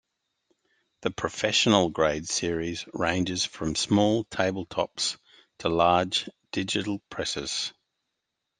The 1.01 1.11
professional 1.11 1.89
grade 1.89 2.27
series 2.27 2.87
ranges 2.91 3.45
from 3.45 3.75
small 3.75 4.23
table 4.23 4.65
tops 4.65 5.17
to 5.59 5.69
large 5.69 6.27
digital 6.51 6.97
presses. 7.11 7.71